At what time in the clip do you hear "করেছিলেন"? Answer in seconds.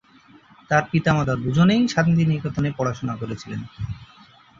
3.15-3.61